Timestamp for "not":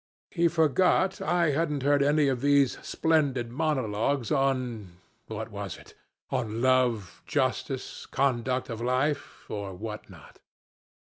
10.09-10.39